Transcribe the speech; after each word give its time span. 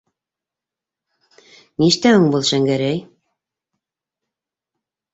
-Ништәүең 1.85 2.27
был, 2.37 2.49
Шәңгәрәй? 2.51 3.01